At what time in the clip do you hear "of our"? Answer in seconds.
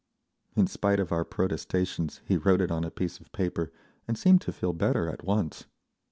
0.99-1.23